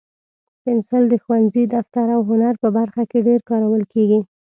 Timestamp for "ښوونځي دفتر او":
1.23-2.21